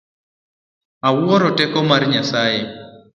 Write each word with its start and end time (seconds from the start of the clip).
Awuoro 1.07 1.49
teko 1.57 1.79
mar 1.89 2.01
Nyasaye. 2.11 2.61